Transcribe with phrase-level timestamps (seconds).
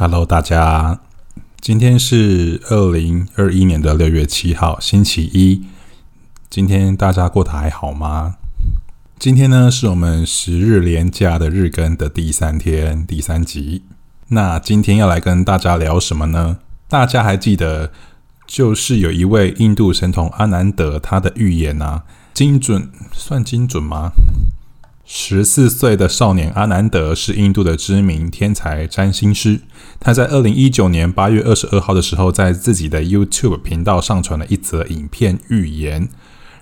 [0.00, 0.98] Hello，大家，
[1.60, 5.66] 今天是二零二一年的六月七号，星期一。
[6.48, 8.36] 今天大家过得还好吗？
[9.18, 13.82] 今天呢，是我们十日连假的日更的第三天，第三集。
[14.28, 16.56] 那今天要来跟大家聊什么呢？
[16.88, 17.92] 大家还记得，
[18.46, 24.12] 就是有一位印度神童阿南德，他的预言啊，精准，算精准吗？
[25.12, 29.58] 十四岁的少年阿南德是印度的知名天才占星师。
[29.98, 36.08] 他在二零一九年八月二十二号的时候，在自己的 YouTube 频道上传了一则影片，预言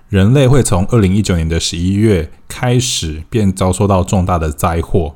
[0.09, 5.15] 人类会从二零一九年的十一月开始便遭受到重大的灾祸，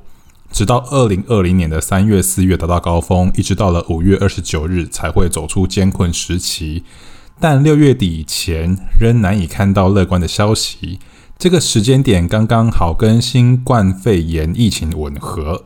[0.52, 6.84] 直到二零二零年的三月、四月达到高峰，一直到了五月二十九日才会走出艰困时期。
[7.40, 11.00] 但六月底前仍难以看到乐观的消息。
[11.38, 15.66] 这个时间点刚刚好跟新冠肺炎疫情吻合，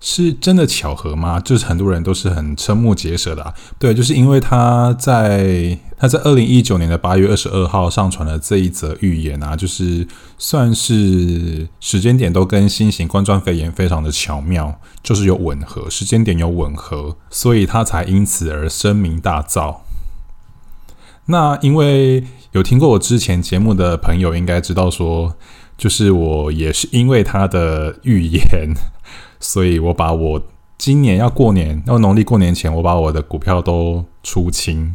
[0.00, 1.40] 是真的巧合吗？
[1.40, 3.52] 就是很多人都是很瞠目结舌的。
[3.78, 10.06] 对，就是因为他在他在二零一九年的八月二十二号上传了这一则预言啊，就是
[10.38, 19.78] 算是时间点都跟新型冠状肺炎非常的巧妙，就是有吻合，时间点有吻合，所以他才因此而声名大噪。
[21.30, 22.22] 那因为。
[22.52, 25.32] 有听过我之前节目的朋友应该知道，说
[25.78, 28.74] 就是我也是因为他的预言，
[29.38, 30.42] 所以我把我
[30.76, 34.92] 今年要过年，要农历过年前，我把我的股票都出清。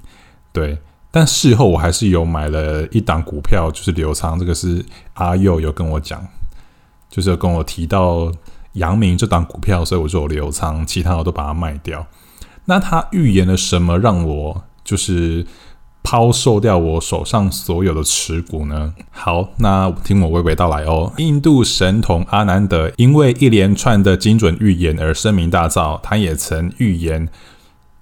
[0.52, 0.78] 对，
[1.12, 4.84] 但事后我还是有买了一档股票，就是刘仓，这个是
[5.14, 6.28] 阿佑有跟我讲，
[7.10, 8.30] 就是有跟我提到
[8.74, 12.06] 阳明这档股票，所以我就有留仓，其他我都把它卖掉。
[12.66, 15.48] 那他预言了什么，让我就是？
[16.06, 18.94] 抛售掉我手上所有的持股呢？
[19.10, 21.12] 好，那听我娓娓道来哦。
[21.18, 26.00] 印度神童阿南德因为一连串的精准预言而声名大噪。
[26.04, 27.28] 他也曾预言，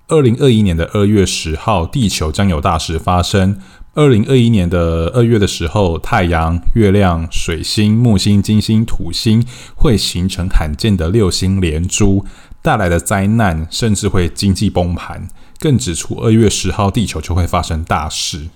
[0.09, 3.57] 二零二一年的二月十号，地球将有大事发生。
[3.95, 12.25] 二零二一年的二月的时候，太阳、月亮、水星、木星、金星、土星会形成罕见的六星连珠，
[12.63, 15.27] 带来的灾难甚至会经济崩盘。
[15.59, 18.49] 更指出，二月十号地球就会发生大事。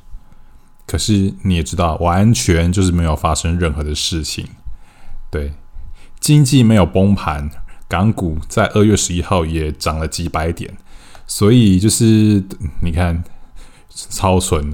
[0.87, 4.47] 可是你也知道，完全就是没有发生任何的事情。
[5.29, 5.53] 对，
[6.19, 7.49] 经济没有崩盘，
[7.87, 10.77] 港股在二月十一号也涨了几百点。
[11.25, 12.41] 所以就是
[12.81, 13.21] 你看，
[13.89, 14.73] 超纯。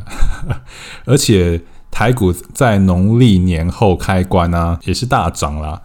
[1.06, 5.82] 而且台股在农历年后开关啊，也是大涨啦。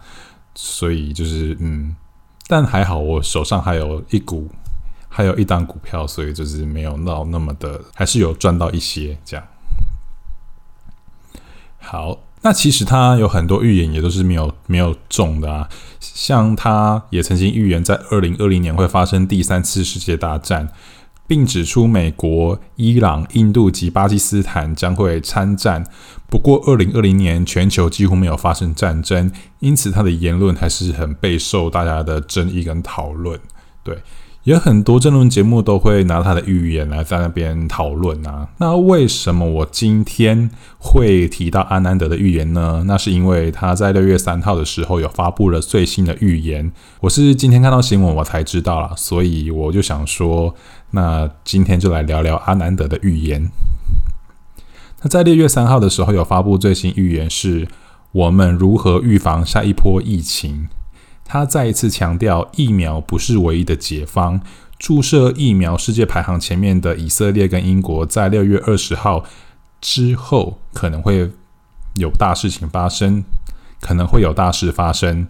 [0.53, 1.95] 所以就是嗯，
[2.49, 4.49] 但还好，我手上还有一股。
[5.11, 9.43] 还有一档股票，所以就是没有闹那么的，还是有赚到一些这样。
[11.79, 15.67] 好，那其实他有很多预言也都是没有没有中的啊，
[15.99, 20.69] 像他也曾经预言在二零二零年会发生第三次世界大战，
[21.29, 25.85] 并指出美国、伊朗、印度及巴基斯坦将会参战。
[26.27, 33.39] 不过二零二零年全球几乎没有发生战争，因此他的言论还是很备受大家的争议跟讨论。
[33.83, 33.99] 对。
[34.43, 38.47] 也很多争论节目都会拿他的预言来在那边讨论啊。
[38.57, 42.83] 那为什么我今天会提到阿南德的预言呢？
[42.87, 46.71] 那是因为他在六月三号的时候有发布了最新的预言。
[47.01, 50.55] 我是今天看到新闻我才知道了，所以我就想说，
[50.91, 53.49] 那今天就来聊聊阿南德的预言。
[55.01, 57.67] 那在六月三号的时候有发布最新预言，是
[58.13, 60.69] 我们如何预防下一波疫情。
[61.31, 64.41] 他再一次强调，疫苗不是唯一的解方。
[64.79, 69.23] 注射疫苗世界排行前面的以色列跟英国，在六月二十号
[69.79, 71.29] 之后可能会
[71.93, 73.23] 有大事情发生，
[73.79, 75.27] 可能会有大事发生。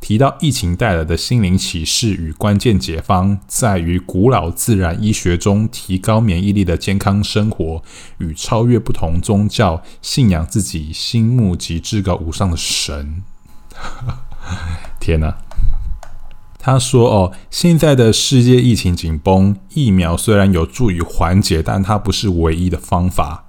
[0.00, 7.82] 提到疫情带来的心灵启示与关键解方，在于古老自然医学中提高免疫力的健康生活，
[8.18, 13.24] 与超越不同宗教，信仰自己心目及至高无上的神。
[15.00, 15.36] 天哪！
[16.58, 23.46] 他说：“哦，现在的世界疫情紧绷，疫苗虽然有助于缓解，但它不是唯一的方法。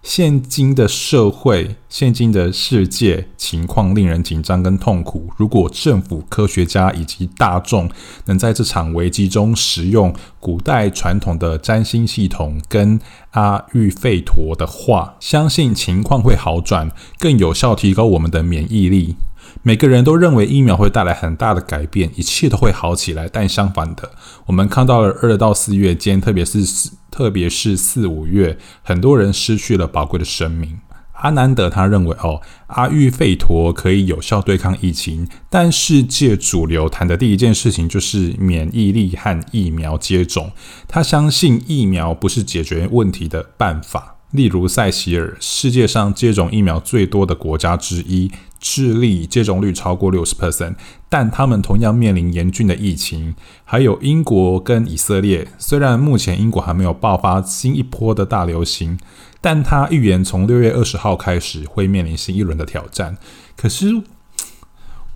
[0.00, 5.32] 现今的社会，现今的世界情况令人紧张跟痛苦。
[5.36, 7.90] 如果政府、科学家以及大众
[8.26, 13.00] 能在这场危机中使用古代传统的占星系统跟
[13.32, 19.16] 阿育吠陀的话，相信情况会好转，更有效提高我们的免疫力。”
[19.64, 23.28] 每个人都认为疫苗会带来很大的改变，一切都会好起来。
[23.28, 24.10] 但相反的，
[24.46, 30.80] 我们看到了二到四月间，特别是四，特别是四五月，很多人失去了宝贵的生命。
[31.12, 40.50] 阿南德他认为，哦，阿育吠陀可以有效对抗疫情，但世界主流谈的第一件事情就是免疫力和疫苗接种。
[40.88, 44.16] 他相信疫苗不是解决问题的办法。
[44.32, 48.32] 例如塞西尔，世界上接种疫苗最多的国家之一。
[48.62, 50.76] 智利接种率超过六十 percent，
[51.08, 53.34] 但他们同样面临严峻的疫情。
[53.64, 58.96] 还有英国跟以色列，虽然目前英国还没有爆发新一波的大流行，
[59.40, 63.18] 但他预言从六月二十号开始会面临新一轮的挑战。
[63.56, 64.00] 可是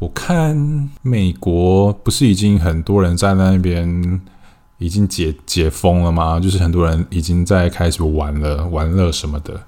[0.01, 4.21] 我看美国不是已经很多人在那边
[4.79, 6.41] 已经解解封了吗？
[6.41, 9.63] 就是很多人已经在开始玩了玩乐什么的。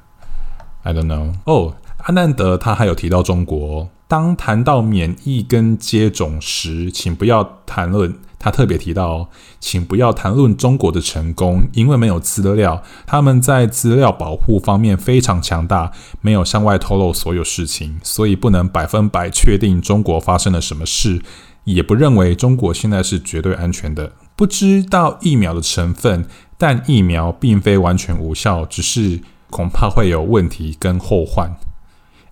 [0.83, 1.33] I don't know。
[1.45, 1.77] 哦。
[2.05, 8.15] 阿南德他还有提到中国，当谈到免疫跟接种时，请不要谈论。
[8.41, 9.29] 他特别提到，
[9.59, 12.81] 请不要谈论中国的成功，因为没有资料。
[13.05, 15.91] 他们在资料保护方面非常强大，
[16.21, 21.21] 没有向外透露所有事情，所以不能百分百确定中国发生了什么事，
[21.65, 24.13] 也不认为中国现在是绝对安全的。
[24.37, 26.25] 不知道疫苗的成分，
[26.57, 29.21] 但疫苗并非完全无效，只是
[29.51, 31.57] 恐怕会有问题跟后患。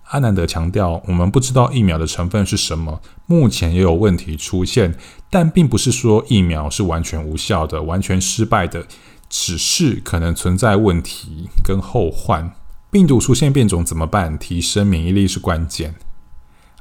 [0.09, 4.95] 阿南德强调，我们不知道疫苗的成分是什么，目前也有问题出现，
[5.29, 8.87] 但并不是说疫苗是完全无效的、完全失败的，
[9.29, 12.53] 只是可能存在问题跟后患。
[12.89, 14.37] 病毒出现变种怎么办？
[14.37, 15.95] 提升免疫力是关键。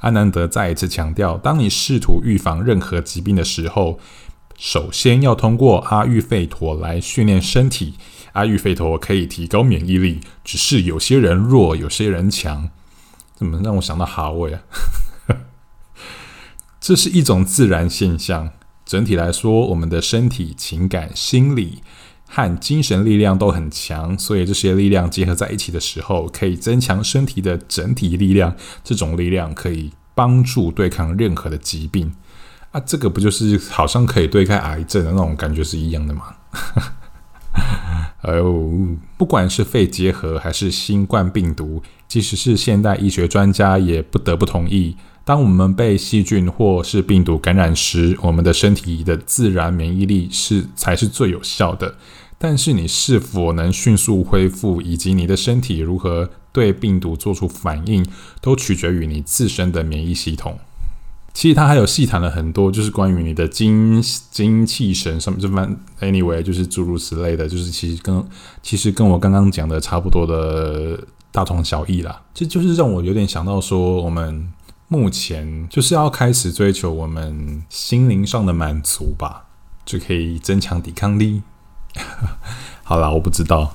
[0.02, 3.99] 阿南德再一次强调，当你试图预防任何疾病的时候，
[4.56, 7.94] 首先要通过阿育吠陀来训练身体。
[8.34, 12.70] 阿育吠陀可以提高免疫力，只是有些人弱，有些人强。
[13.36, 14.62] 怎么让我想到哈味啊？
[16.80, 18.50] 这是一种自然现象。
[18.84, 21.82] 整体来说，我们的身体、情感、心理
[22.28, 28.56] 和精神力量都很强，所以这些力量结合在一起的时候，可以增强身体的整体力量。
[28.82, 32.14] 这种力量可以帮助对抗任何的疾病
[32.70, 32.80] 啊！
[32.80, 36.36] 这个不就是好像可以对抗癌症的那种感觉是一样的吗？
[38.22, 51.96] 哎呦，不管是肺结核还是新冠病毒，即使是现代医学专家也不得不同意：当我们被细菌或是病毒感染时，我们的身体的自然免疫力是才是最有效的。
[52.38, 58.06] 但是，你是否能迅速恢复，以及你的身体如何对病毒做出反应，
[58.42, 60.58] 都取决于你自身的免疫系统。
[61.32, 68.22] 其实他还有细谈了很多，就是关于你的精精气神什么这番，anyway，就是诸如此类的，就是其实跟
[68.62, 70.98] 其实跟我刚刚讲的差不多的
[71.36, 72.22] 大同小异啦。
[72.32, 74.50] 这就是让我有点想到说，我们
[74.88, 79.44] 目前就是要开始追求我们心灵上的满足吧，
[79.84, 81.42] 就可以增强抵抗力。
[82.82, 83.74] 好啦，我不知道。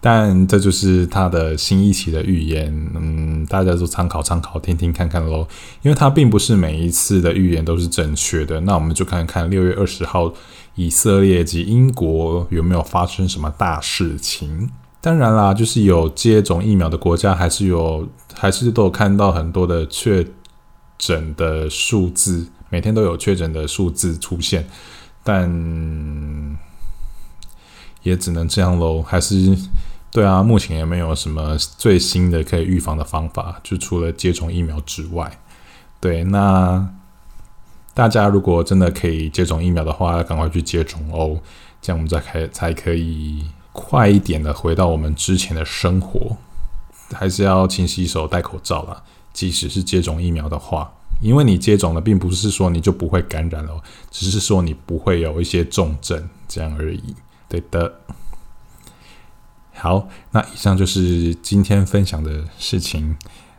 [0.00, 5.48] 但这就是他的新一期的预言，嗯，大家都参考参考，听听看看喽。
[5.82, 10.32] 因为他并不是每一次的预言都是正确的，那我们就看看六月二十号
[10.76, 14.70] 以色列及英国有没有发生什么大事情。
[15.04, 20.26] 当然啦，就是有接种疫苗的国家，还是有，还是都有看到很多的确
[20.96, 24.66] 诊的数字，每天都有确诊的数字出现，
[25.22, 26.56] 但
[28.02, 29.54] 也只能这样喽，还是。
[30.10, 35.38] 对啊，目前也没有什么最新的可以预防的方法，就除了接种疫苗之外。
[36.00, 36.88] 对，那
[37.92, 41.42] 大家如果真的可以接种疫苗的话，要赶快去接种哦，
[41.82, 46.38] 这样我们再开才可以快一点的回到我们之前的生活。
[47.12, 49.02] 还是要勤洗手、戴口罩啦，
[49.34, 50.90] 即使是接种疫苗的话，
[51.20, 57.14] 因为你接种了，并不是说你就不会感染了，只是说你不会有一些重症这样而已。
[57.46, 58.00] 对的。
[59.74, 63.16] 好，那以上就是今天分享的事情，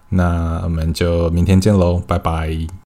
[0.10, 2.68] 那我们就明天见喽，拜拜。